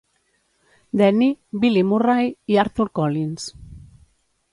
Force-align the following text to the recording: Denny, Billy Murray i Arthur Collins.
Denny, 1.01 1.27
Billy 1.65 1.83
Murray 1.89 2.31
i 2.55 2.57
Arthur 2.63 2.89
Collins. 3.01 3.47